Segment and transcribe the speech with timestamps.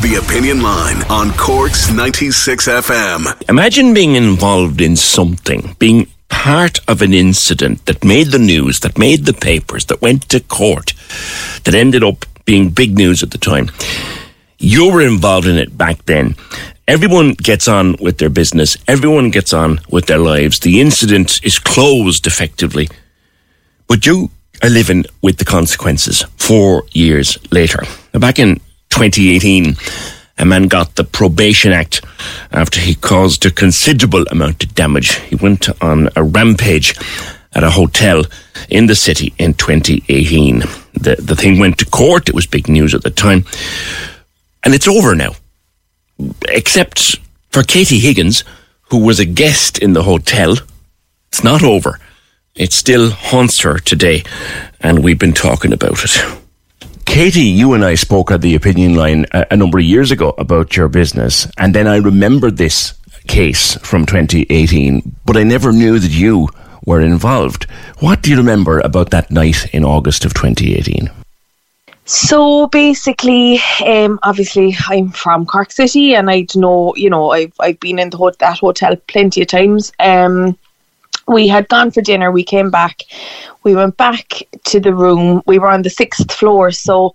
[0.00, 3.48] The Opinion Line on Cork's 96 FM.
[3.50, 8.96] Imagine being involved in something, being part of an incident that made the news, that
[8.96, 10.92] made the papers, that went to court,
[11.64, 13.72] that ended up being big news at the time.
[14.58, 16.36] You were involved in it back then.
[16.86, 18.76] Everyone gets on with their business.
[18.86, 20.60] Everyone gets on with their lives.
[20.60, 22.88] The incident is closed effectively.
[23.88, 24.30] But you
[24.62, 27.82] are living with the consequences four years later.
[28.14, 28.60] Now, back in
[28.90, 29.76] 2018,
[30.38, 32.04] a man got the Probation Act
[32.52, 35.16] after he caused a considerable amount of damage.
[35.16, 36.94] He went on a rampage
[37.52, 38.24] at a hotel
[38.68, 40.60] in the city in 2018.
[40.94, 42.28] The, the thing went to court.
[42.28, 43.44] It was big news at the time.
[44.64, 45.32] And it's over now.
[46.48, 47.18] Except
[47.50, 48.44] for Katie Higgins,
[48.90, 50.56] who was a guest in the hotel.
[51.28, 51.98] It's not over.
[52.54, 54.22] It still haunts her today.
[54.80, 56.38] And we've been talking about it.
[57.08, 60.34] Katie, you and I spoke at the opinion line a, a number of years ago
[60.38, 61.50] about your business.
[61.56, 62.94] And then I remembered this
[63.26, 66.48] case from 2018, but I never knew that you
[66.84, 67.64] were involved.
[67.98, 71.10] What do you remember about that night in August of 2018?
[72.04, 77.80] So basically, um, obviously, I'm from Cork City, and I'd know, you know, I've I've
[77.80, 79.92] been in the ho- that hotel plenty of times.
[79.98, 80.56] Um,
[81.26, 82.32] we had gone for dinner.
[82.32, 83.02] We came back.
[83.68, 85.42] We went back to the room.
[85.44, 87.12] We were on the sixth floor, so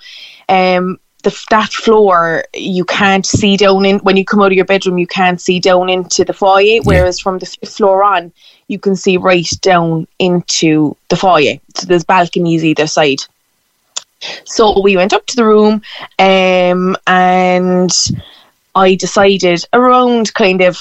[0.50, 3.98] um, the that floor you can't see down in.
[4.00, 6.84] When you come out of your bedroom, you can't see down into the foyer.
[6.84, 8.32] Whereas from the fifth floor on,
[8.68, 11.56] you can see right down into the foyer.
[11.76, 13.22] So there's balconies either side.
[14.46, 15.82] So we went up to the room,
[16.20, 17.92] um, and
[18.76, 20.80] I decided around kind of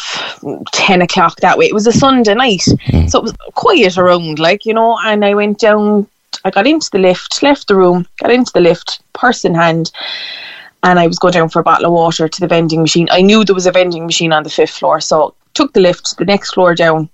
[0.72, 1.66] ten o'clock that way.
[1.66, 2.62] It was a Sunday night,
[3.08, 4.98] so it was quiet around, like you know.
[5.04, 6.06] And I went down.
[6.44, 9.92] I got into the lift, left the room, got into the lift, purse in hand,
[10.82, 13.08] and I was going down for a bottle of water to the vending machine.
[13.10, 16.06] I knew there was a vending machine on the fifth floor, so took the lift
[16.06, 17.10] to the next floor down,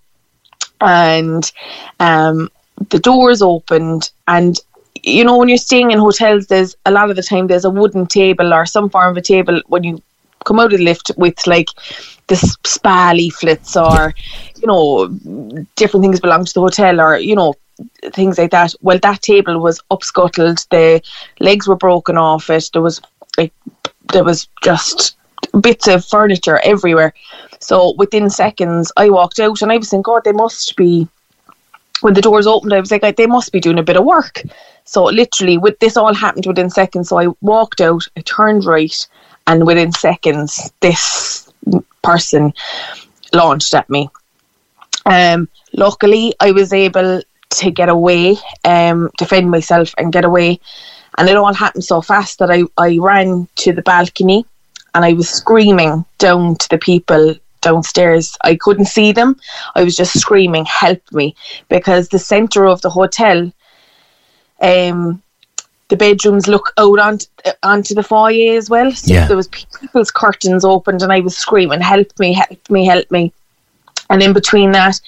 [0.81, 1.51] and
[1.99, 2.51] um,
[2.91, 4.61] the doors opened, and
[5.03, 7.71] you know when you're staying in hotels, there's a lot of the time there's a
[7.71, 10.01] wooden table or some form of a table when you
[10.49, 11.69] come out of the lift with like
[12.27, 14.15] the spa leaflets or
[14.61, 15.09] you know
[15.77, 17.55] different things belong to the hotel or you know
[18.13, 18.75] things like that.
[18.81, 20.67] Well, that table was upscuttled.
[20.71, 21.03] The
[21.41, 22.71] legs were broken off it.
[22.73, 23.01] There was
[23.37, 23.53] like
[24.13, 25.17] there was just
[25.61, 27.15] bits of furniture everywhere.
[27.61, 31.09] So within seconds, I walked out and I was thinking, God, they must be.
[32.01, 34.43] When the doors opened, I was like, they must be doing a bit of work.
[34.85, 37.09] So literally, with this all happened within seconds.
[37.09, 38.95] So I walked out, I turned right,
[39.49, 41.51] and within seconds, this
[42.03, 42.53] person
[43.33, 44.11] launched at me.
[45.07, 50.61] Um, luckily, I was able to get away, um, defend myself and get away.
[51.17, 54.45] And it all happened so fast that I, I ran to the balcony
[54.95, 58.37] and I was screaming down to the people downstairs.
[58.45, 59.37] I couldn't see them.
[59.75, 61.35] I was just screaming, help me.
[61.69, 63.51] Because the centre of the hotel,
[64.61, 65.23] um,
[65.89, 67.19] the bedrooms look out on,
[67.63, 68.93] onto the foyer as well.
[68.93, 69.27] So Yeah.
[69.27, 73.33] there was people's curtains opened and I was screaming, help me, help me, help me.
[74.11, 75.01] And in between that,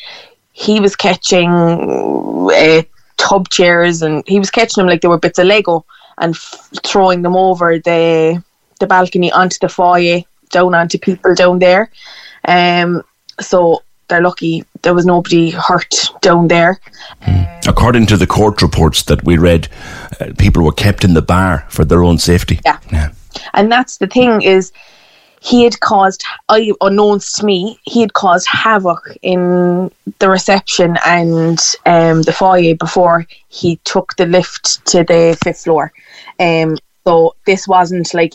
[0.52, 2.82] he was catching uh,
[3.16, 5.84] tub chairs and he was catching them like they were bits of Lego
[6.18, 8.42] and f- throwing them over the
[8.78, 11.90] the balcony onto the foyer, down onto people down there.
[12.48, 13.02] Um,
[13.40, 16.80] so they're lucky there was nobody hurt down there.
[17.66, 19.68] According to the court reports that we read,
[20.20, 22.60] uh, people were kept in the bar for their own safety.
[22.64, 22.78] Yeah.
[22.92, 23.12] Yeah.
[23.54, 24.72] And that's the thing is,
[25.42, 31.58] he had caused, I unknowns to me, he had caused havoc in the reception and
[31.86, 35.92] um, the foyer before he took the lift to the fifth floor.
[36.38, 38.34] Um, so this wasn't like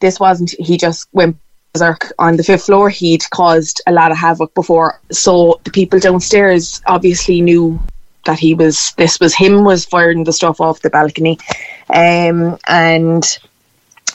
[0.00, 1.38] this wasn't he just went
[1.82, 2.90] on the fifth floor.
[2.90, 7.80] He'd caused a lot of havoc before, so the people downstairs obviously knew
[8.24, 11.38] that he was this was him was firing the stuff off the balcony,
[11.90, 13.38] um, and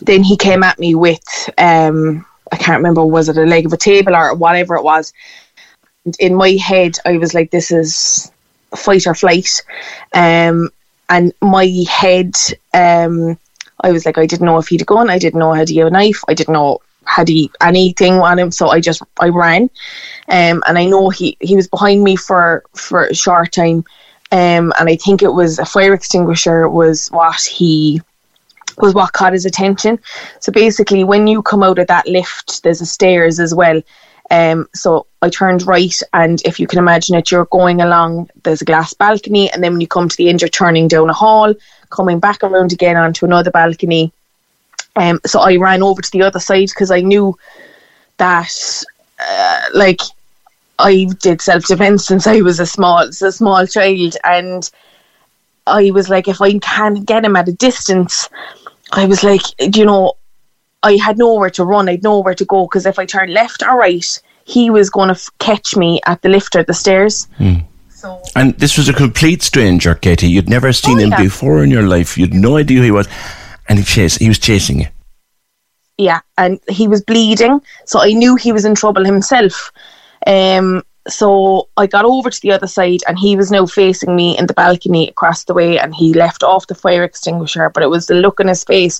[0.02, 3.74] then he came at me with um, I can't remember was it a leg of
[3.74, 5.14] a table or whatever it was.
[6.06, 8.32] And in my head, I was like, "This is
[8.76, 9.62] fight or flight,"
[10.14, 10.70] um,
[11.10, 12.36] and my head.
[12.74, 13.38] Um,
[13.84, 15.10] I was like, I didn't know if he'd gun.
[15.10, 16.22] I didn't know how to he a knife.
[16.28, 16.80] I didn't know
[17.12, 18.52] had he anything on him.
[18.52, 19.64] So I just I ran,
[20.30, 23.84] um, and I know he he was behind me for for a short time,
[24.32, 28.02] um, and I think it was a fire extinguisher was what he
[28.78, 30.00] was what caught his attention.
[30.40, 33.82] So basically, when you come out of that lift, there's a stairs as well.
[34.30, 38.30] Um, so I turned right, and if you can imagine it, you're going along.
[38.44, 41.10] There's a glass balcony, and then when you come to the end, you're turning down
[41.10, 41.54] a hall,
[41.90, 44.14] coming back around again onto another balcony.
[44.96, 47.38] Um, so I ran over to the other side because I knew
[48.18, 48.84] that,
[49.20, 50.02] uh, like,
[50.80, 54.70] I did self defense since I was a small, a small child, and
[55.68, 58.28] I was like, if I can get him at a distance,
[58.92, 59.42] I was like,
[59.78, 60.14] you know,
[60.84, 63.78] I had nowhere to run, I'd nowhere to go because if I turned left or
[63.78, 67.28] right, he was going to f- catch me at the lift or the stairs.
[67.90, 70.28] So And this was a complete stranger, Katie.
[70.28, 71.22] You'd never seen Oh, him yeah.
[71.22, 72.18] before in your life.
[72.18, 73.08] You'd no idea who he was.
[73.68, 74.88] And he chased, he was chasing you.
[75.98, 79.72] yeah, and he was bleeding, so I knew he was in trouble himself.
[80.26, 84.38] Um, so I got over to the other side, and he was now facing me
[84.38, 87.90] in the balcony across the way, and he left off the fire extinguisher, but it
[87.90, 89.00] was the look in his face.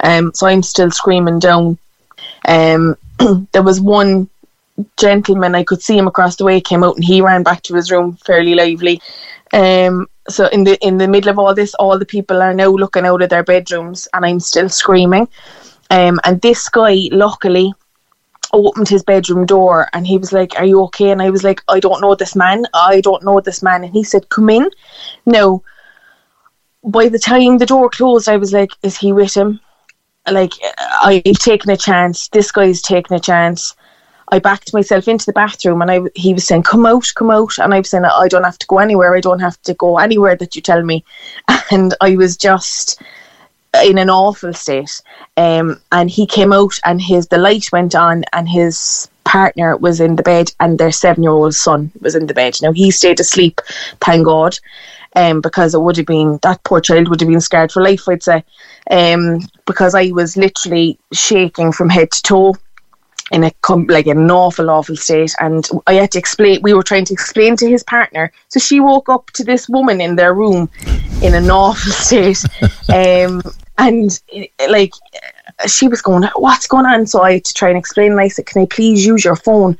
[0.00, 1.78] Um, so I'm still screaming down.
[2.46, 2.96] Um,
[3.52, 4.28] there was one
[4.96, 7.74] gentleman I could see him across the way came out, and he ran back to
[7.74, 9.00] his room fairly lively.
[9.52, 12.68] Um, so in the in the middle of all this, all the people are now
[12.68, 15.28] looking out of their bedrooms, and I'm still screaming.
[15.90, 17.72] Um, and this guy, luckily,
[18.52, 21.10] opened his bedroom door and he was like, Are you okay?
[21.10, 22.66] And I was like, I don't know this man.
[22.74, 23.84] I don't know this man.
[23.84, 24.68] And he said, Come in.
[25.26, 25.62] No.
[26.84, 29.60] by the time the door closed, I was like, Is he with him?
[30.30, 30.52] Like,
[31.02, 32.28] I've taken a chance.
[32.28, 33.74] This guy's taken a chance.
[34.30, 37.58] I backed myself into the bathroom and I, he was saying, Come out, come out.
[37.58, 39.14] And I was saying, I don't have to go anywhere.
[39.14, 41.04] I don't have to go anywhere that you tell me.
[41.70, 43.02] And I was just
[43.82, 45.02] in an awful state.
[45.36, 50.00] Um, and he came out, and his the light went on, and his partner was
[50.00, 52.56] in the bed, and their seven year old son was in the bed.
[52.62, 53.60] Now he stayed asleep,
[54.00, 54.58] thank God,
[55.16, 58.08] um, because it would have been that poor child would have been scared for life.
[58.08, 58.44] I'd say,
[58.90, 62.56] um, because I was literally shaking from head to toe.
[63.30, 66.62] In a com- like an awful, awful state, and I had to explain.
[66.62, 70.00] We were trying to explain to his partner, so she woke up to this woman
[70.00, 70.70] in their room,
[71.22, 72.42] in an awful state,
[72.88, 73.42] um,
[73.76, 74.18] and
[74.70, 74.94] like
[75.66, 78.12] she was going, "What's going on?" So I had to try and explain.
[78.12, 79.76] And I said, "Can I please use your phone?"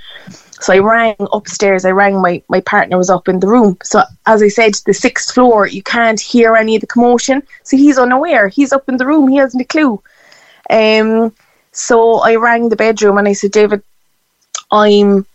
[0.60, 1.84] So I rang upstairs.
[1.84, 3.78] I rang my my partner was up in the room.
[3.82, 7.42] So as I said, the sixth floor, you can't hear any of the commotion.
[7.62, 8.48] So he's unaware.
[8.48, 9.28] He's up in the room.
[9.28, 10.02] He hasn't a clue.
[10.68, 11.32] Um.
[11.78, 13.82] So I rang the bedroom and I said, "David,
[14.70, 15.26] I'm."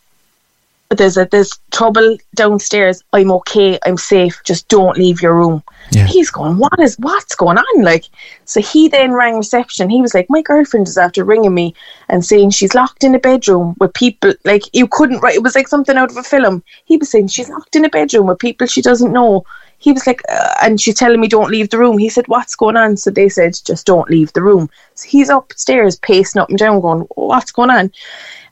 [0.90, 3.02] There's a there's trouble downstairs.
[3.14, 3.80] I'm okay.
[3.86, 4.42] I'm safe.
[4.44, 5.64] Just don't leave your room.
[5.96, 6.08] Yeah.
[6.08, 7.84] He's going, what is what's going on?
[7.84, 8.06] Like,
[8.46, 9.90] so he then rang reception.
[9.90, 11.76] He was like, my girlfriend is after ringing me
[12.10, 14.34] and saying she's locked in a bedroom with people.
[14.44, 15.36] Like, you couldn't write.
[15.36, 16.64] It was like something out of a film.
[16.86, 19.46] He was saying she's locked in a bedroom with people she doesn't know.
[19.78, 21.98] He was like, uh, and she's telling me don't leave the room.
[21.98, 22.96] He said, what's going on?
[22.98, 24.70] So they said, just don't leave the room.
[24.96, 27.92] So he's upstairs pacing up and down, going, what's going on?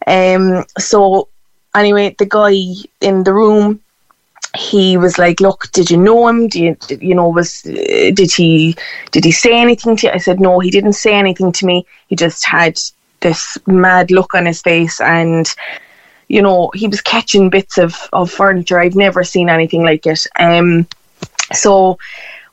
[0.07, 0.65] Um.
[0.77, 1.29] So
[1.75, 2.53] anyway, the guy
[2.99, 3.80] in the room
[4.55, 6.47] he was like, "Look, did you know him?
[6.47, 8.75] Do you, you know, was uh, did he
[9.11, 11.85] did he say anything to you?" I said, "No, he didn't say anything to me.
[12.07, 12.79] He just had
[13.21, 15.47] this mad look on his face, and
[16.27, 18.79] you know, he was catching bits of of furniture.
[18.79, 20.27] I've never seen anything like it.
[20.39, 20.87] Um,
[21.53, 21.97] so."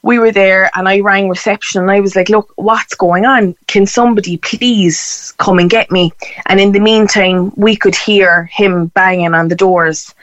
[0.00, 3.56] We were there and I rang reception and I was like, Look, what's going on?
[3.66, 6.12] Can somebody please come and get me?
[6.46, 10.14] And in the meantime, we could hear him banging on the doors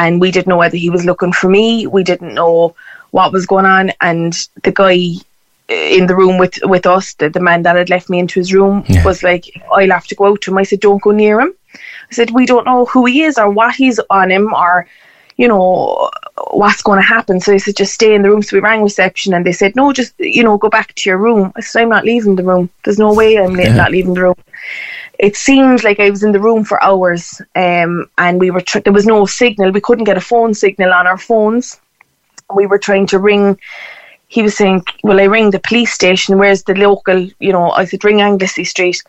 [0.00, 1.86] and we didn't know whether he was looking for me.
[1.86, 2.74] We didn't know
[3.10, 4.96] what was going on, and the guy
[5.70, 8.40] uh, in the room with with us, the, the man that had left me into
[8.40, 9.04] his room, Yeah.
[9.04, 11.52] was like, "I'll have to go out to him." I said, "Don't go near him."
[12.10, 14.86] I said, "We don't know who he is or what he's on him, or
[15.40, 16.10] you know,
[16.50, 17.40] what's going to happen?
[17.40, 18.42] So he said, just stay in the room.
[18.42, 21.16] So we rang reception and they said, no, just, you know, go back to your
[21.16, 21.50] room.
[21.56, 22.68] I said, I'm not leaving the room.
[22.84, 23.74] There's no way I'm yeah.
[23.74, 24.34] not leaving the room.
[25.20, 28.80] It seemed like I was in the room for hours um, and we were, tr-
[28.80, 29.70] there was no signal.
[29.70, 31.80] We couldn't get a phone signal on our phones.
[32.54, 33.58] We were trying to ring
[34.30, 36.38] he was saying, "Will I ring the police station?
[36.38, 37.18] Where's the local?
[37.40, 39.02] You know?" I said, "Ring Anglesey Street."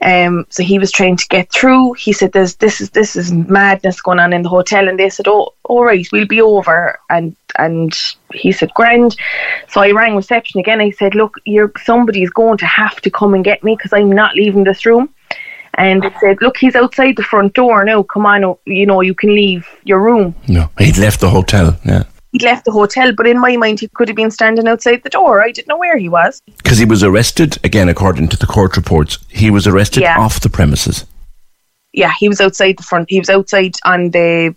[0.00, 1.92] Um, so he was trying to get through.
[1.92, 5.10] He said, "There's this is this is madness going on in the hotel," and they
[5.10, 7.92] said, "Oh, all right, we'll be over." And and
[8.32, 9.14] he said, "Grand."
[9.68, 10.80] So I rang reception again.
[10.80, 14.10] I said, "Look, you're somebody's going to have to come and get me because I'm
[14.10, 15.10] not leaving this room."
[15.78, 18.02] And they said, "Look, he's outside the front door now.
[18.02, 21.78] Come on, oh, you know, you can leave your room." No, he'd left the hotel.
[21.84, 25.02] Yeah he'd left the hotel, but in my mind, he could have been standing outside
[25.04, 25.42] the door.
[25.42, 26.40] I didn't know where he was.
[26.56, 30.18] Because he was arrested, again, according to the court reports, he was arrested yeah.
[30.18, 31.06] off the premises.
[31.92, 33.10] Yeah, he was outside the front.
[33.10, 34.54] He was outside on the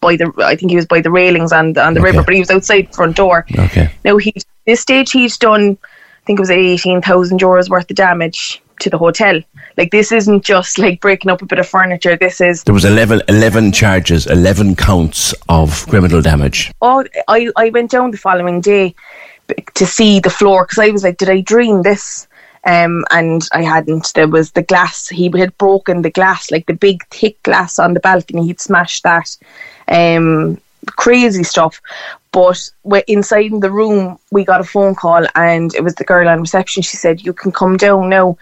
[0.00, 0.32] by the.
[0.38, 2.10] I think he was by the railings on the, on the okay.
[2.10, 3.46] river, but he was outside the front door.
[3.56, 3.92] Okay.
[4.04, 4.34] Now he
[4.66, 5.78] this stage he'd done.
[5.80, 9.40] I think it was eighteen thousand euros worth of damage to the hotel.
[9.76, 12.16] Like this isn't just like breaking up a bit of furniture.
[12.16, 16.72] This is there was 11, 11 charges, eleven counts of criminal damage.
[16.80, 18.94] Oh, I I went down the following day
[19.74, 22.26] to see the floor because I was like, did I dream this?
[22.66, 24.12] Um, and I hadn't.
[24.14, 25.08] There was the glass.
[25.08, 28.46] He had broken the glass, like the big thick glass on the balcony.
[28.46, 29.36] He'd smashed that.
[29.88, 31.82] Um, crazy stuff.
[32.32, 36.04] But we're inside in the room, we got a phone call, and it was the
[36.04, 36.82] girl on reception.
[36.82, 38.38] She said, "You can come down now."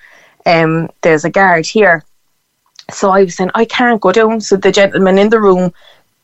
[0.46, 2.04] Um, there's a guard here.
[2.90, 4.40] So I was saying, I can't go down.
[4.40, 5.72] So the gentleman in the room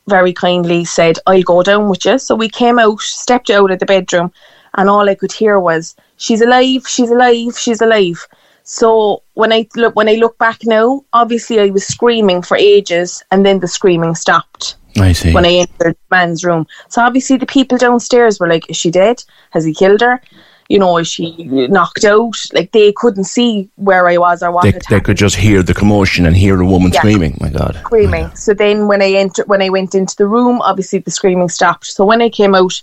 [0.06, 2.18] very kindly said, I'll go down with you.
[2.18, 4.32] So we came out, stepped out of the bedroom,
[4.75, 8.26] and all I could hear was, She's alive, she's alive, she's alive.
[8.64, 13.22] So when I look when I look back now, obviously I was screaming for ages
[13.30, 14.76] and then the screaming stopped.
[14.98, 15.32] I see.
[15.32, 16.66] When I entered the man's room.
[16.88, 19.25] So obviously the people downstairs were like, Is she dead?
[19.52, 20.20] Has he killed her?
[20.68, 22.37] You know, is she knocked out?
[22.52, 24.64] Like they couldn't see where I was or what.
[24.64, 27.00] They, they could just hear the commotion and hear a woman yeah.
[27.00, 27.38] screaming.
[27.40, 28.26] My God, screaming.
[28.26, 31.48] Oh, So then when I entered, when I went into the room, obviously the screaming
[31.48, 31.87] stopped.
[31.87, 32.80] So when I came out,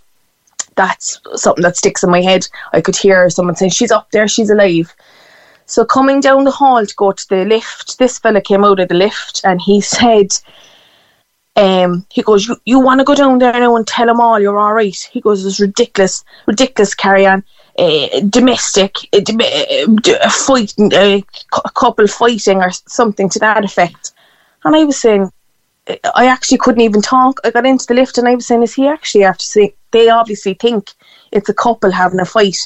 [0.75, 2.47] that's something that sticks in my head.
[2.73, 4.93] I could hear someone saying, "She's up there, she's alive."
[5.67, 8.87] So coming down the hall to go to the lift, this fella came out of
[8.87, 10.33] the lift and he said.
[11.57, 14.41] Um, he goes, you, you want to go down there now and tell them all
[14.41, 15.09] you're all right?
[15.13, 17.45] He goes, it's ridiculous, ridiculous, carry on
[17.77, 21.23] uh, domestic uh, uh, fighting, a
[21.75, 24.11] couple fighting or something to that effect.
[24.63, 25.31] And I was saying,
[26.15, 27.39] I actually couldn't even talk.
[27.43, 30.09] I got into the lift and I was saying, is he actually after saying, they
[30.09, 30.91] obviously think
[31.31, 32.57] it's a couple having a fight.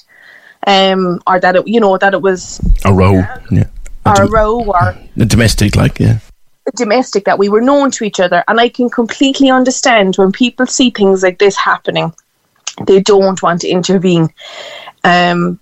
[0.67, 3.13] Um, or that it, you know, that it was a row,
[3.49, 3.67] yeah,
[4.05, 6.19] or a, a row, or a domestic, like yeah,
[6.65, 8.43] The domestic that we were known to each other.
[8.47, 12.13] And I can completely understand when people see things like this happening,
[12.87, 14.29] they don't want to intervene.
[15.03, 15.59] Um,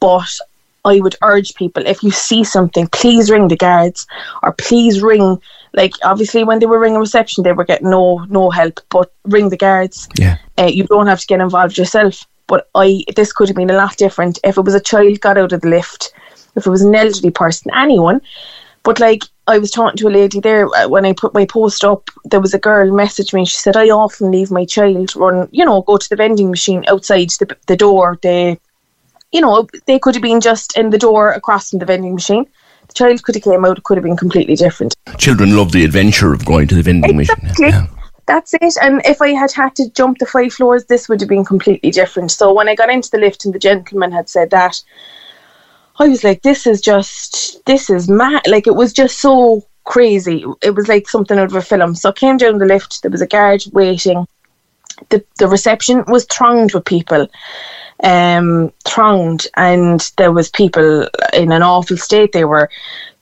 [0.00, 0.38] but
[0.84, 4.06] I would urge people if you see something, please ring the guards
[4.42, 5.40] or please ring.
[5.74, 8.80] Like obviously, when they were ringing reception, they were getting no no help.
[8.90, 10.08] But ring the guards.
[10.16, 12.26] Yeah, uh, you don't have to get involved yourself.
[12.46, 15.36] But I this could have been a lot different if it was a child got
[15.36, 16.12] out of the lift,
[16.56, 18.22] if it was an elderly person, anyone.
[18.82, 21.84] But like I was talking to a lady there uh, when I put my post
[21.84, 22.10] up.
[22.24, 23.44] There was a girl messaged me.
[23.44, 26.84] She said I often leave my child run, you know, go to the vending machine
[26.88, 28.58] outside the the door, the
[29.32, 32.46] you know, they could have been just in the door across from the vending machine.
[32.88, 34.96] The child could have came out, it could have been completely different.
[35.18, 37.48] Children love the adventure of going to the vending exactly.
[37.48, 37.68] machine.
[37.68, 37.86] Yeah.
[38.26, 38.76] That's it.
[38.82, 41.90] And if I had had to jump the five floors, this would have been completely
[41.90, 42.30] different.
[42.30, 44.82] So when I got into the lift and the gentleman had said that,
[45.98, 48.42] I was like, this is just, this is mad.
[48.46, 50.44] Like, it was just so crazy.
[50.62, 51.94] It was like something out of a film.
[51.94, 54.26] So I came down the lift, there was a guard waiting.
[55.08, 57.28] The, the reception was thronged with people
[58.04, 62.32] um, thronged, and there was people in an awful state.
[62.32, 62.70] They were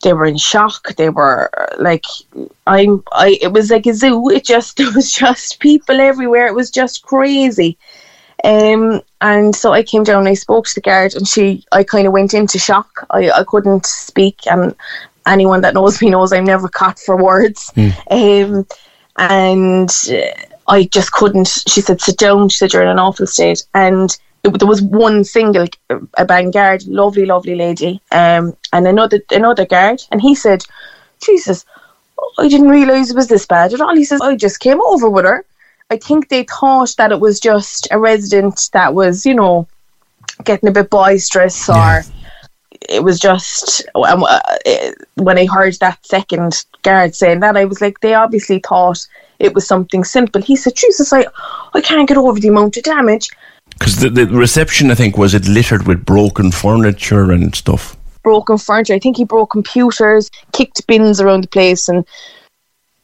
[0.03, 0.95] they were in shock.
[0.97, 2.05] They were like,
[2.67, 3.03] I'm.
[3.13, 3.39] I.
[3.41, 4.31] It was like a zoo.
[4.31, 6.47] It just there was just people everywhere.
[6.47, 7.79] It was just crazy.
[8.45, 10.27] Um, and so I came down.
[10.27, 11.65] I spoke to the guard, and she.
[11.73, 13.07] I kind of went into shock.
[13.11, 13.31] I.
[13.31, 14.75] I couldn't speak, and
[15.27, 17.73] anyone that knows me knows I'm never caught for words.
[17.77, 18.57] Mm.
[18.59, 18.67] Um,
[19.17, 19.91] and.
[20.69, 21.47] I just couldn't.
[21.69, 24.11] She said, "Sit down." She said, "You're in an awful state," and
[24.51, 25.67] there was one single
[26.19, 30.65] a band guard, lovely, lovely lady, um, and another another guard, and he said,
[31.23, 31.65] "Jesus,
[32.39, 35.09] I didn't realise it was this bad at all." He says, "I just came over
[35.09, 35.45] with her."
[35.91, 39.69] I think they thought that it was just a resident that was, you know,
[40.45, 42.03] getting a bit boisterous or
[42.89, 44.41] it was just um, uh,
[45.15, 49.07] when I heard that second guard saying that, I was like, they obviously thought
[49.39, 50.43] it was something simple.
[50.43, 51.27] He said, Jesus, I,
[51.75, 53.31] I can't get over the amount of damage.
[53.79, 57.97] Because the, the reception, I think, was it littered with broken furniture and stuff?
[58.23, 58.95] Broken furniture.
[58.95, 62.05] I think he broke computers, kicked bins around the place, and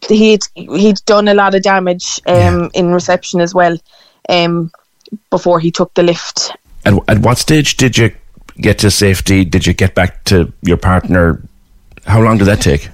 [0.09, 2.69] he'd he'd done a lot of damage um, yeah.
[2.75, 3.79] in reception as well
[4.29, 4.73] um,
[5.31, 6.51] before he took the lift.
[6.85, 8.13] At, at what stage did you
[8.57, 9.45] get to safety?
[9.45, 11.41] Did you get back to your partner?
[12.07, 12.89] How long did that take?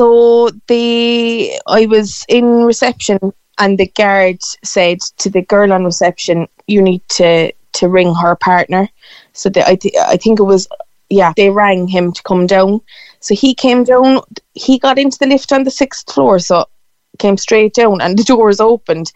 [0.00, 3.18] So the I was in reception
[3.58, 8.36] and the guard said to the girl on reception, "You need to to ring her
[8.36, 8.88] partner."
[9.32, 10.68] So the, I th- I think it was
[11.10, 12.80] yeah they rang him to come down.
[13.20, 14.20] So he came down.
[14.54, 16.66] He got into the lift on the sixth floor, so
[17.18, 19.12] came straight down, and the doors opened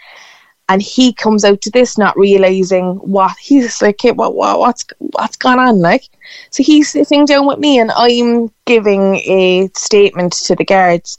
[0.72, 4.86] and he comes out to this not realizing what he's like hey, what, what what's
[4.98, 5.80] what's gone on?
[5.80, 6.08] Like
[6.48, 11.18] so he's sitting down with me and i'm giving a statement to the guards.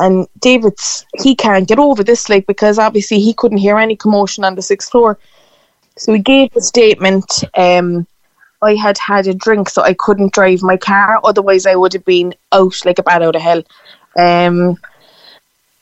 [0.00, 4.44] And david's he can't get over this like because obviously he couldn't hear any commotion
[4.44, 5.18] on the sixth floor.
[5.98, 8.06] So he gave the statement um
[8.62, 12.04] i had had a drink so i couldn't drive my car otherwise i would have
[12.04, 13.62] been out like a bat out of hell.
[14.16, 14.78] Um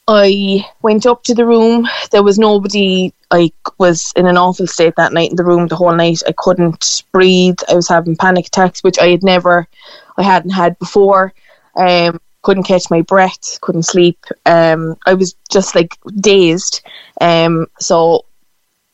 [0.09, 1.89] I went up to the room.
[2.13, 3.13] There was nobody.
[3.31, 6.23] I was in an awful state that night in the room the whole night.
[6.27, 7.59] I couldn't breathe.
[7.69, 9.69] I was having panic attacks, which I had never,
[10.17, 11.35] I hadn't had before.
[11.77, 13.61] Um, couldn't catch my breath.
[13.61, 14.19] Couldn't sleep.
[14.47, 16.81] Um, I was just like dazed.
[17.21, 18.25] Um, so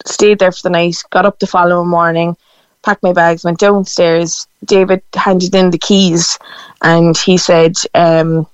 [0.06, 0.96] stayed there for the night.
[1.10, 2.36] Got up the following morning.
[2.82, 3.44] Packed my bags.
[3.44, 4.48] Went downstairs.
[4.64, 6.38] David handed in the keys,
[6.82, 7.74] and he said.
[7.94, 8.46] Um,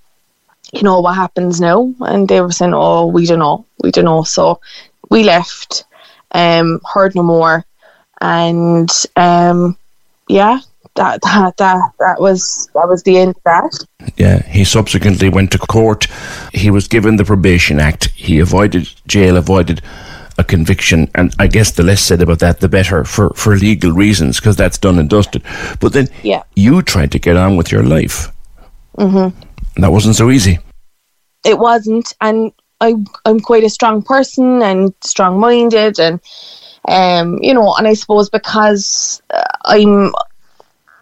[0.73, 1.93] you know, what happens now?
[2.01, 4.23] And they were saying, oh, we don't know, we don't know.
[4.23, 4.61] So
[5.11, 5.85] we left,
[6.33, 7.65] um, heard no more,
[8.21, 9.77] and um,
[10.29, 10.61] yeah,
[10.95, 13.85] that that that that was that was the end of that.
[14.17, 16.07] Yeah, he subsequently went to court.
[16.53, 18.07] He was given the probation act.
[18.11, 19.83] He avoided jail, avoided
[20.39, 23.91] a conviction, and I guess the less said about that, the better for for legal
[23.91, 25.43] reasons, because that's done and dusted.
[25.81, 28.33] But then, yeah, you tried to get on with your life.
[28.97, 30.59] Mm-hmm that wasn't so easy.
[31.45, 36.21] It wasn't, and I I'm quite a strong person and strong minded, and
[36.89, 40.13] um, you know, and I suppose because uh, I'm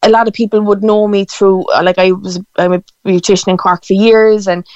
[0.02, 3.49] a lot of people would know me through uh, like I was I'm a beautician
[3.49, 4.66] in Cork for years, and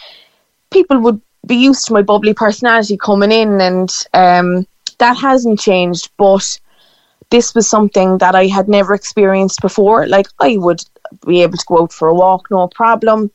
[0.70, 4.66] people would be used to my bubbly personality coming in, and um,
[4.98, 6.58] that hasn't changed, but
[7.30, 10.06] this was something that I had never experienced before.
[10.06, 10.82] Like I would
[11.26, 13.30] be able to go out for a walk, no problem.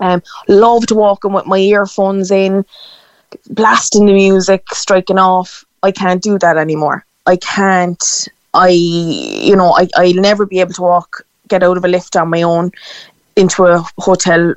[0.00, 2.64] Um, loved walking with my earphones in,
[3.50, 5.64] blasting the music, striking off.
[5.82, 7.04] I can't do that anymore.
[7.26, 8.28] I can't.
[8.52, 12.16] I, you know, I, I'll never be able to walk, get out of a lift
[12.16, 12.72] on my own
[13.36, 14.54] into a hotel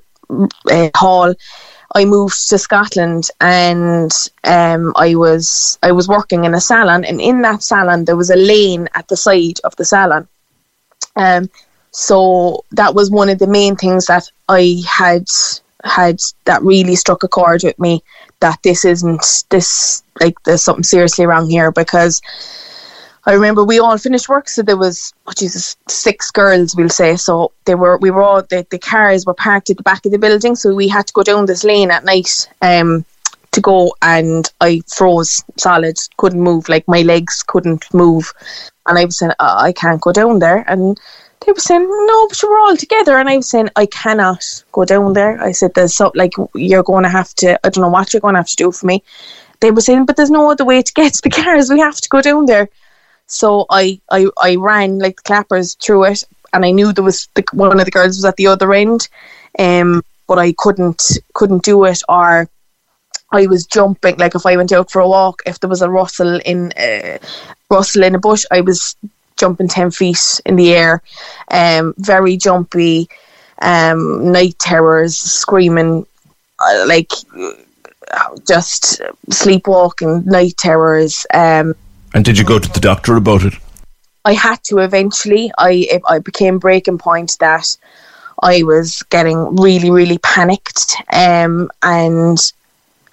[0.71, 1.33] uh, hall.
[1.95, 4.11] I moved to Scotland and
[4.45, 8.31] um, I was I was working in a salon and in that salon there was
[8.31, 10.27] a lane at the side of the salon.
[11.15, 11.49] Um,
[11.93, 15.27] so that was one of the main things that I had
[15.83, 18.03] had that really struck a chord with me
[18.39, 22.21] that this isn't this like there's something seriously wrong here because
[23.25, 27.15] I remember we all finished work so there was oh Jesus six girls we'll say.
[27.15, 30.11] So they were we were all the, the cars were parked at the back of
[30.11, 33.05] the building so we had to go down this lane at night um
[33.51, 38.33] to go and I froze solid couldn't move like my legs couldn't move.
[38.87, 40.63] And I was saying oh, I can't go down there.
[40.67, 40.99] And
[41.45, 43.17] they were saying, no, but we're all together.
[43.17, 45.41] And I was saying, I cannot go down there.
[45.41, 48.21] I said, there's so, like, you're going to have to, I don't know what you're
[48.21, 49.03] going to have to do for me.
[49.59, 51.69] They were saying, but there's no other way to get to the cars.
[51.69, 52.69] We have to go down there.
[53.27, 56.23] So I, I, I ran like the clappers through it.
[56.53, 59.07] And I knew there was the, one of the girls was at the other end.
[59.57, 62.49] Um, but I couldn't, couldn't do it or
[63.31, 64.17] I was jumping.
[64.17, 67.17] Like if I went out for a walk, if there was a rustle in, uh,
[67.69, 68.95] rustle in a bush, I was
[69.37, 71.01] jumping 10 feet in the air,
[71.51, 73.07] um, very jumpy,
[73.61, 76.05] um, night terrors, screaming,
[76.59, 77.11] uh, like
[78.47, 81.25] just sleepwalking, night terrors.
[81.33, 81.75] Um,
[82.13, 83.53] and did you go to the doctor about it?
[84.25, 85.51] I had to eventually.
[85.57, 87.75] I I became breaking point that
[88.41, 90.95] I was getting really really panicked.
[91.11, 92.37] Um, and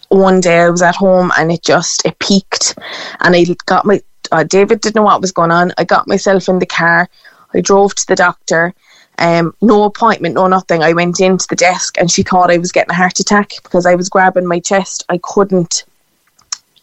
[0.09, 2.79] one day I was at home and it just it peaked,
[3.21, 4.01] and I got my
[4.33, 5.73] uh, David didn't know what was going on.
[5.79, 7.09] I got myself in the car.
[7.55, 8.75] I drove to the doctor.
[9.19, 10.83] Um, no appointment, no nothing.
[10.83, 13.85] I went into the desk and she thought I was getting a heart attack because
[13.85, 15.05] I was grabbing my chest.
[15.11, 15.85] I couldn't,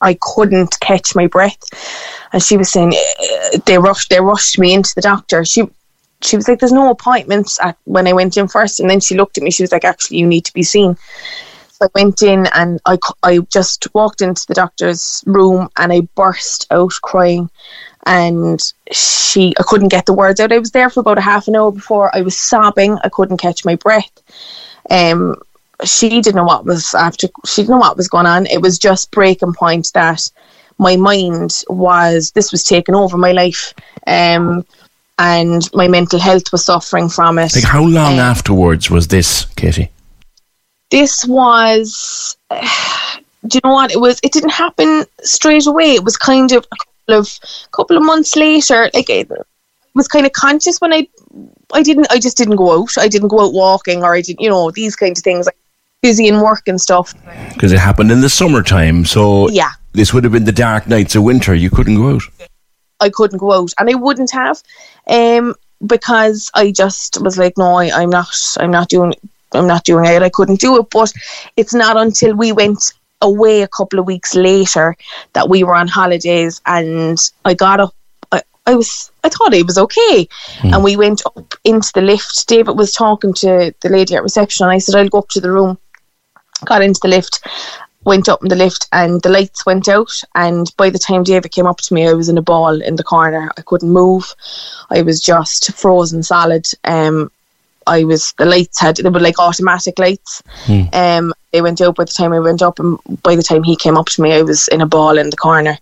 [0.02, 1.58] I couldn't catch my breath.
[2.34, 5.44] And she was saying eh, they rushed, they rushed me into the doctor.
[5.46, 5.64] She,
[6.22, 8.80] she was like, "There's no appointments at when I went in first.
[8.80, 9.52] And then she looked at me.
[9.52, 10.98] She was like, "Actually, you need to be seen."
[11.78, 16.02] So I went in and I, I just walked into the doctor's room and I
[16.16, 17.52] burst out crying.
[18.08, 18.60] And
[18.92, 20.52] she, I couldn't get the words out.
[20.52, 22.98] I was there for about a half an hour before I was sobbing.
[23.04, 24.10] I couldn't catch my breath.
[24.90, 25.36] Um,
[25.84, 27.28] she didn't know what was after.
[27.46, 28.48] She didn't know what was going on.
[28.48, 30.32] It was just breaking point that
[30.80, 33.76] my mind was this was taking over my life.
[34.08, 34.66] Um,
[35.20, 37.54] and my mental health was suffering from it.
[37.54, 39.92] Like how long Um, afterwards was this, Katie?
[40.92, 46.18] This was do you know what it was it didn't happen straight away it was
[46.18, 47.40] kind of a couple of
[47.72, 49.30] couple of months later like it
[49.94, 51.08] was kind of conscious when i
[51.74, 54.42] i didn't i just didn't go out i didn't go out walking or i didn't
[54.42, 55.58] you know these kind of things like
[56.02, 57.14] busy in work and stuff
[57.54, 59.72] Because it happened in the summertime, so Yeah.
[59.94, 61.56] this would have been the dark nights of winter.
[61.56, 62.22] You couldn't go out.
[63.00, 64.62] I couldn't go out, and I wouldn't have,
[65.08, 69.14] um, because I just was like, no, I, I'm not, I'm not doing,
[69.54, 70.22] I'm not doing it.
[70.22, 70.88] I couldn't do it.
[70.92, 71.12] But
[71.56, 74.96] it's not until we went away a couple of weeks later
[75.34, 77.94] that we were on holidays, and I got up.
[78.32, 80.28] I, I was, I thought it was okay,
[80.64, 82.48] and we went up into the lift.
[82.48, 85.42] David was talking to the lady at reception, and I said, I'll go up to
[85.42, 85.78] the room.
[86.66, 87.40] Got into the lift,
[88.08, 91.52] went up in the lift and the lights went out and by the time David
[91.52, 94.34] came up to me I was in a ball in the corner I couldn't move
[94.90, 97.30] I was just frozen solid um
[97.88, 100.44] I was the lights had they were like automatic lights
[100.94, 103.76] um they went out by the time I went up and by the time he
[103.76, 105.78] came up to me I was in a ball in the corner.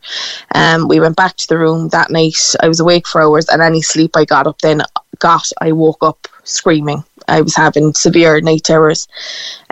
[0.53, 2.55] Um we went back to the room that night.
[2.61, 4.81] I was awake for hours and any sleep I got up then
[5.19, 7.03] got I woke up screaming.
[7.27, 9.07] I was having severe night terrors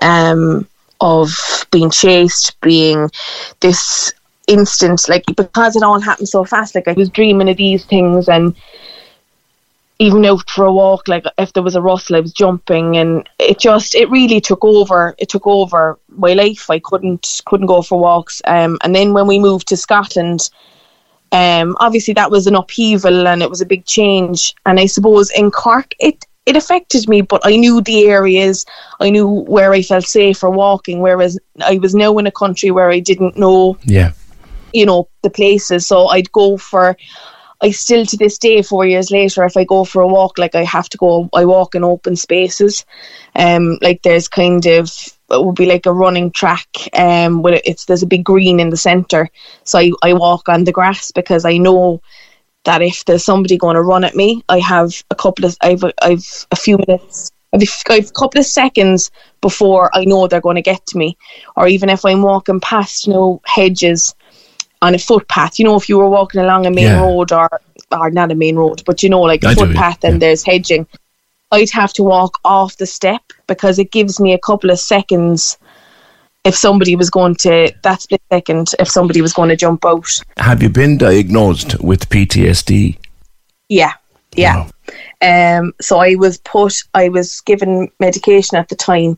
[0.02, 0.67] um
[1.02, 3.10] of being chased, being
[3.60, 4.13] this
[4.48, 6.76] instant, like because it all happened so fast.
[6.76, 8.56] Like I was dreaming of these things, and
[9.99, 13.27] even out for a walk, like if there was a rustle, I was jumping, and
[13.39, 15.15] it just it really took over.
[15.17, 16.69] It took over my life.
[16.69, 18.41] I couldn't couldn't go for walks.
[18.45, 20.49] Um, and then when we moved to Scotland.
[21.32, 24.53] Um, obviously that was an upheaval and it was a big change.
[24.67, 28.67] And I suppose in Cork, it it affected me, but I knew the areas,
[28.99, 30.99] I knew where I felt safe for walking.
[30.99, 34.12] Whereas I was now in a country where I didn't know, Yeah.
[34.73, 35.88] you know, the places.
[35.88, 36.95] So I'd go for.
[37.63, 40.54] I still to this day, four years later, if I go for a walk, like
[40.54, 42.86] I have to go, I walk in open spaces.
[43.36, 44.91] Um, like there's kind of
[45.32, 46.67] it would be like a running track.
[46.93, 49.30] Um, with it's there's a big green in the center,
[49.63, 52.02] so I I walk on the grass because I know
[52.65, 55.86] that if there's somebody going to run at me, I have a couple of I've
[56.02, 57.32] I've a few minutes.
[57.54, 61.17] I've a, couple of seconds before I know they're going to get to me,
[61.56, 64.15] or even if I'm walking past you know hedges
[64.84, 65.58] on a footpath.
[65.60, 67.02] You know, if you were walking along a main Yeah.
[67.02, 67.50] road or
[67.91, 70.43] or not a main road, but you know, like a I do, footpath and there's
[70.43, 70.88] hedging,
[71.52, 75.58] I'd have to walk off the step because it gives me a couple of seconds.
[76.43, 80.10] If somebody was going to that split second, if somebody was going to jump out,
[80.38, 82.98] Have you been diagnosed with PTSD?
[83.69, 83.93] Yeah,
[84.36, 84.67] yeah.
[85.22, 89.17] Um, so I was put, I was given medication at the time,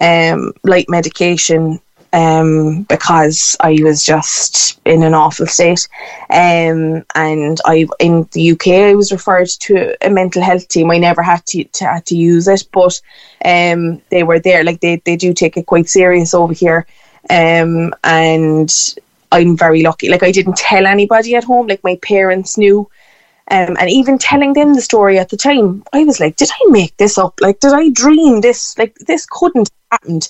[0.00, 1.80] um, light medication,
[2.12, 5.88] um, because I was just in an awful state.
[6.30, 10.90] Um, and I, in the UK, I was referred to a mental health team.
[10.90, 13.00] I never had to, to had to use it, but
[13.44, 14.64] um, they were there.
[14.64, 16.86] Like they, they do take it quite serious over here.
[17.30, 18.94] Um, and
[19.30, 20.08] I'm very lucky.
[20.08, 21.66] Like I didn't tell anybody at home.
[21.66, 22.88] Like my parents knew.
[23.50, 26.70] Um, and even telling them the story at the time, I was like, did I
[26.70, 27.34] make this up?
[27.40, 28.78] Like, did I dream this?
[28.78, 30.28] Like, this couldn't have happened.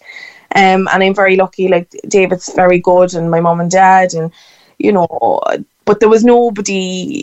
[0.55, 4.33] Um, and I'm very lucky, like, David's very good, and my mum and dad, and,
[4.79, 5.40] you know,
[5.85, 7.22] but there was nobody,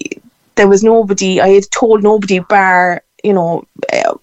[0.55, 4.15] there was nobody, I had told nobody, bar, you know, uh,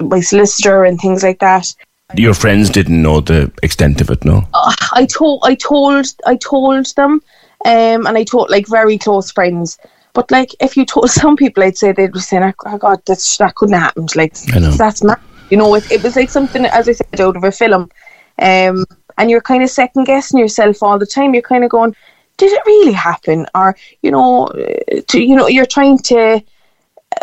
[0.00, 1.72] my solicitor and things like that.
[2.16, 4.48] Your friends didn't know the extent of it, no?
[4.92, 7.22] I told I told I told them,
[7.64, 9.78] um, and I told like very close friends.
[10.12, 13.36] But like, if you told some people, I'd say they'd be saying, "Oh God, that's,
[13.38, 14.34] that couldn't have happened." Like,
[14.76, 15.20] that's mad.
[15.50, 17.90] You know, it, it was like something, as I said, out of a film.
[18.38, 18.86] Um,
[19.18, 21.34] and you're kind of second guessing yourself all the time.
[21.34, 21.94] You're kind of going,
[22.36, 26.42] "Did it really happen?" Or you know, uh, to, you know, you're trying to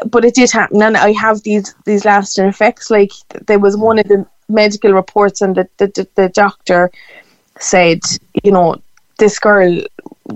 [0.05, 2.89] but it did happen, and I have these these lasting effects.
[2.89, 3.11] Like
[3.47, 6.91] there was one of the medical reports, and the the, the, the doctor
[7.59, 8.01] said,
[8.43, 8.75] you know,
[9.17, 9.81] this girl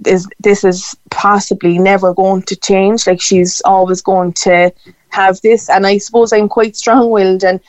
[0.06, 3.08] is this is possibly never going to change.
[3.08, 4.71] Like she's always going to
[5.10, 7.60] have this, and I suppose I'm quite strong willed, and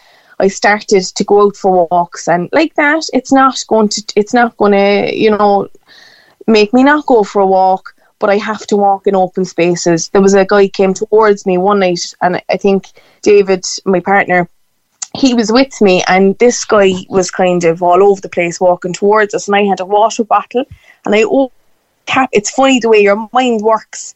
[0.41, 4.35] I started to go out for walks, and like that, it's not going to it's
[4.35, 5.69] not to you know
[6.47, 7.95] make me not go for a walk.
[8.23, 10.09] but I have to walk in open spaces.
[10.09, 12.87] There was a guy came towards me one night, and I think
[13.23, 14.49] David, my partner,
[15.15, 18.93] he was with me, and this guy was kind of all over the place walking
[18.93, 20.65] towards us, and I had a water bottle,
[21.05, 21.25] and I
[22.07, 22.29] cap.
[22.33, 24.15] It's funny the way your mind works.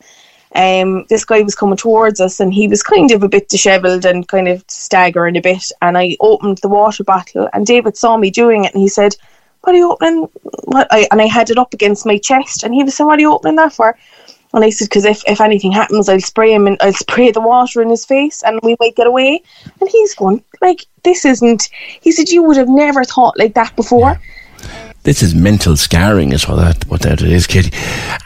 [0.55, 4.07] Um, this guy was coming towards us, and he was kind of a bit dishevelled
[4.07, 5.70] and kind of staggering a bit.
[5.83, 9.16] And I opened the water bottle, and David saw me doing it, and he said,
[9.62, 10.29] "What are you opening?"
[10.64, 10.88] What?
[10.90, 13.22] I, and I had it up against my chest, and he was saying, "What are
[13.22, 13.96] you opening that for?"
[14.57, 17.42] And I said, because if, if anything happens, I'll spray him and I'll spray the
[17.42, 19.42] water in his face and we might get away.
[19.81, 21.68] And he's going, like, this isn't.
[22.01, 24.18] He said, you would have never thought like that before.
[25.07, 27.71] This is mental scarring, is what that what that is, Katie.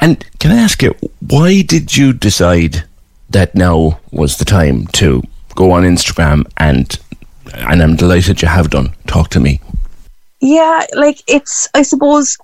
[0.01, 0.95] And can I ask you,
[1.29, 2.85] why did you decide
[3.29, 5.23] that now was the time to
[5.55, 6.99] go on Instagram and
[7.53, 8.95] and I'm delighted you have done.
[9.07, 9.61] Talk to me.
[10.41, 12.39] Yeah, like it's I suppose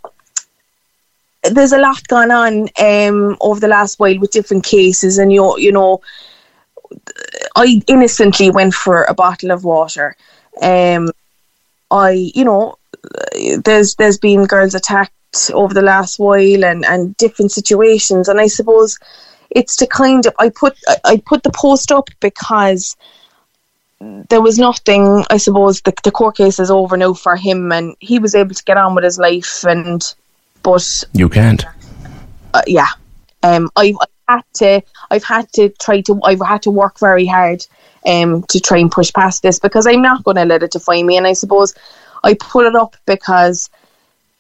[1.45, 5.59] there's a lot gone on um, over the last while with different cases, and you
[5.59, 6.03] you know,
[7.57, 10.15] I innocently went for a bottle of water.
[10.61, 11.09] Um,
[11.91, 12.77] I you know,
[13.65, 15.13] there's there's been girls attacked
[15.53, 18.99] over the last while, and and different situations, and I suppose
[19.51, 22.97] it's to kind of I put I put the post up because
[24.01, 25.25] there was nothing.
[25.31, 28.55] I suppose the the court case is over now for him, and he was able
[28.55, 30.03] to get on with his life and
[30.67, 31.65] but You can't.
[32.53, 32.89] uh, yeah,
[33.45, 37.25] um, I've, I've had to, I've had to try to, I've had to work very
[37.25, 37.65] hard,
[38.05, 41.07] um, to try and push past this because I'm not going to let it define
[41.07, 41.17] me.
[41.17, 41.73] And I suppose
[42.25, 43.71] I put it up because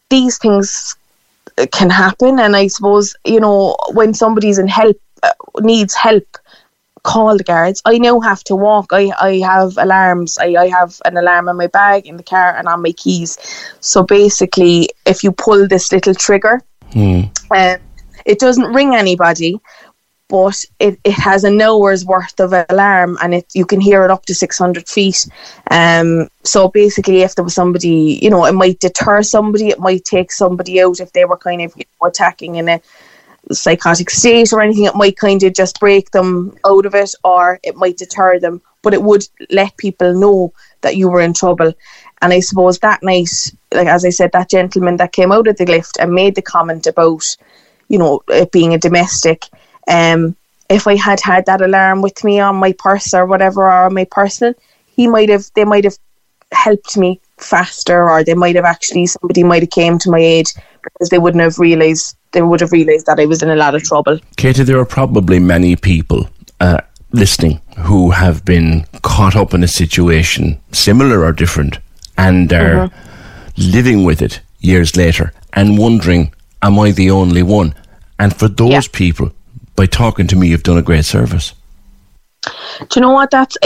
[0.08, 0.96] these things
[1.72, 6.24] can happen, and I suppose you know when somebody's in help, uh, needs help.
[7.02, 7.80] Call the guards.
[7.84, 8.86] I now have to walk.
[8.90, 10.38] I, I have alarms.
[10.38, 13.38] I, I have an alarm in my bag, in the car, and on my keys.
[13.78, 16.60] So basically, if you pull this little trigger,
[17.52, 17.76] uh,
[18.24, 19.60] it doesn't ring anybody,
[20.28, 24.10] but it, it has an hour's worth of alarm and it you can hear it
[24.10, 25.26] up to 600 feet.
[25.70, 30.04] Um, so basically, if there was somebody, you know, it might deter somebody, it might
[30.04, 32.80] take somebody out if they were kind of you know, attacking in a
[33.52, 37.60] psychotic state or anything, it might kind of just break them out of it or
[37.62, 41.72] it might deter them, but it would let people know that you were in trouble.
[42.22, 45.56] And I suppose that night, like as I said, that gentleman that came out of
[45.56, 47.36] the lift and made the comment about,
[47.88, 49.44] you know, it being a domestic,
[49.86, 50.36] um,
[50.68, 53.94] if I had had that alarm with me on my purse or whatever, or on
[53.94, 54.54] my personal,
[54.86, 55.96] he might have, they might have
[56.52, 60.46] helped me faster, or they might have actually, somebody might have came to my aid
[60.82, 63.74] because they wouldn't have realised, they would have realised that I was in a lot
[63.74, 64.18] of trouble.
[64.36, 66.28] Katie, there are probably many people
[66.60, 66.80] uh,
[67.12, 71.78] listening who have been caught up in a situation similar or different
[72.16, 72.90] and are
[73.56, 77.74] living with it years later and wondering, am I the only one?
[78.18, 78.80] And for those Yeah.
[78.92, 79.32] people,
[79.76, 81.54] by talking to me, you've done a great service.
[82.44, 83.30] do you know what?
[83.30, 83.56] That's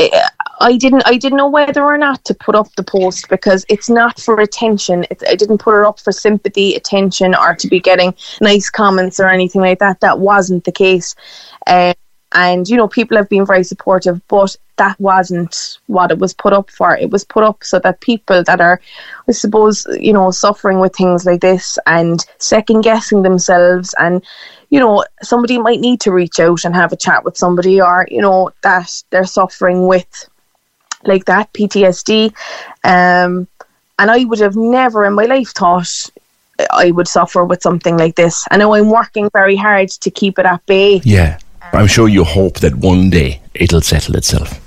[0.61, 3.89] I, didn't I didn't know whether or not to put up the post because it's
[3.89, 5.07] not for attention.
[5.11, 9.21] It, I didn't put it up for sympathy attention or to be getting nice comments
[9.21, 10.01] or anything like that.
[10.01, 11.15] That wasn't the case.
[11.67, 11.95] Um,
[12.33, 16.53] and you know people have been very supportive but that wasn't what it was put
[16.53, 18.81] up for it was put up so that people that are
[19.29, 24.23] I suppose you know suffering with things like this and second guessing themselves and
[24.71, 28.07] you know, somebody might need to reach out and have a chat with somebody, or
[28.11, 30.29] you know, that they're suffering with
[31.05, 32.33] like that PTSD.
[32.85, 33.49] Um,
[33.99, 36.09] and I would have never in my life thought
[36.71, 38.47] I would suffer with something like this.
[38.51, 41.01] I know I'm working very hard to keep it at bay.
[41.05, 41.39] Yeah.
[41.73, 44.61] I'm sure you hope that one day it'll settle itself.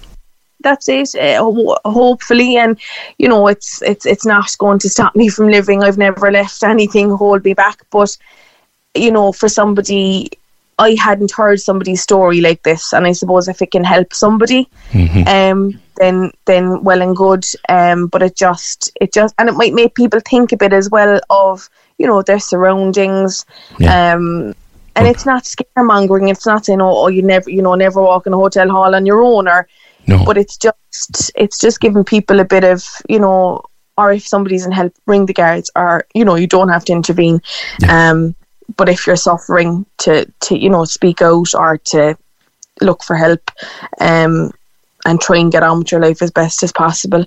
[0.62, 1.16] That's it.
[1.16, 1.44] Uh,
[1.86, 2.80] hopefully, and
[3.18, 5.84] you know, it's it's it's not going to stop me from living.
[5.84, 8.18] I've never left anything hold me back, but
[8.96, 10.32] you know, for somebody,
[10.80, 14.70] I hadn't heard somebody's story like this, and I suppose if it can help somebody,
[15.28, 17.46] um, then then well and good.
[17.68, 20.90] Um, but it just it just and it might make people think a bit as
[20.90, 23.46] well of you know their surroundings.
[23.80, 24.14] Yeah.
[24.14, 24.56] Um,
[24.96, 26.30] and it's not scaremongering.
[26.30, 28.96] It's not saying oh, oh you never you know never walk in a hotel hall
[28.96, 29.68] on your own or
[30.08, 30.24] No.
[30.26, 33.62] but it's just it's just giving people a bit of you know
[33.98, 36.94] or if somebody's in help ring the guards or you know you don't have to
[36.94, 37.42] intervene
[37.88, 38.36] um
[38.76, 42.18] but if you're suffering to to you know speak out or to
[42.82, 43.52] look for help
[44.00, 44.52] um
[45.06, 47.26] and try and get on with your life as best as possible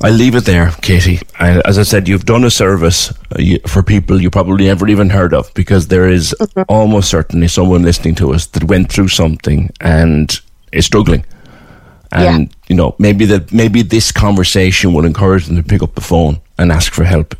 [0.00, 1.20] I'll leave it there, Katie.
[1.38, 5.10] I, as I said, you've done a service uh, for people you probably never even
[5.10, 6.34] heard of because there is
[6.68, 10.40] almost certainly someone listening to us that went through something and
[10.72, 11.24] is struggling.
[12.10, 16.00] And you know, maybe that maybe this conversation will encourage them to pick up the
[16.02, 17.34] phone and ask for help.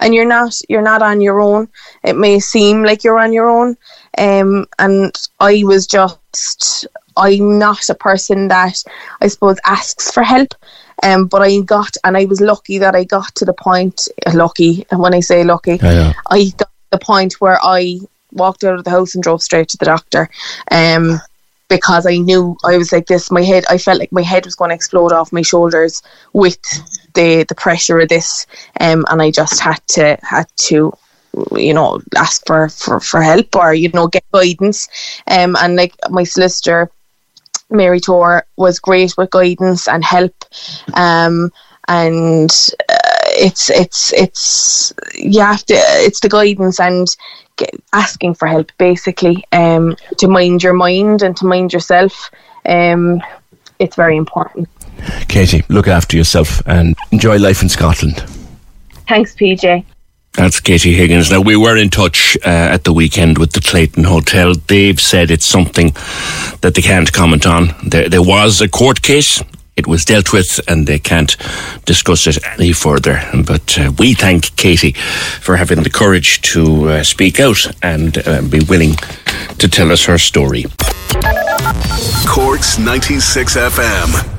[0.00, 1.68] and you're not you're not on your own.
[2.04, 3.76] It may seem like you're on your own,
[4.16, 8.82] um, and I was just I'm not a person that
[9.20, 10.54] I suppose asks for help.
[11.02, 14.08] Um, but I got, and I was lucky that I got to the point.
[14.32, 16.12] Lucky, and when I say lucky, Yeah, yeah.
[16.30, 18.00] I got to the point where I
[18.32, 20.28] walked out of the house and drove straight to the doctor.
[20.70, 21.20] Um,
[21.68, 23.30] because I knew I was like this.
[23.30, 26.58] My head, I felt like my head was going to explode off my shoulders with
[27.14, 28.46] the the pressure of this,
[28.80, 30.92] um, and I just had to had to,
[31.54, 34.88] you know, ask for for, for help or you know get guidance,
[35.26, 36.90] um, and like my solicitor.
[37.70, 40.34] Mary Tor was great with guidance and help,
[40.94, 41.52] um,
[41.86, 42.50] and
[42.88, 47.14] uh, it's it's it's you have to it's the guidance and
[47.56, 52.30] get, asking for help basically um, to mind your mind and to mind yourself.
[52.66, 53.20] Um,
[53.78, 54.68] it's very important.
[55.28, 58.16] Katie, look after yourself and enjoy life in Scotland.
[59.06, 59.84] Thanks, PJ.
[60.34, 61.30] That's Katie Higgins.
[61.30, 64.54] Now, we were in touch uh, at the weekend with the Clayton Hotel.
[64.54, 65.92] They've said it's something
[66.60, 67.74] that they can't comment on.
[67.84, 69.42] There, there was a court case.
[69.76, 71.36] It was dealt with and they can't
[71.86, 73.20] discuss it any further.
[73.46, 74.92] But uh, we thank Katie
[75.40, 78.94] for having the courage to uh, speak out and uh, be willing
[79.58, 80.66] to tell us her story.
[82.26, 84.37] Corks 96 FM.